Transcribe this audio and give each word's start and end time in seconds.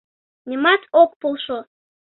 Нимат 0.49 0.81
ок 1.01 1.11
полшо. 1.21 1.57